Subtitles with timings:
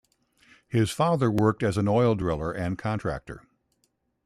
[0.67, 3.43] His father worked as an oil driller and contractor.